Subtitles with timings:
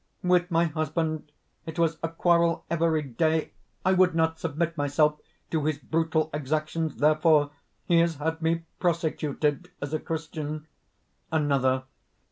[0.23, 1.31] "With my husband
[1.67, 3.51] it was a quarrel every day.
[3.85, 5.19] I would not submit myself
[5.51, 7.51] to his brutal exactions; therefore
[7.85, 10.65] he has had me prosecuted as a Christian."
[11.31, 11.83] ANOTHER.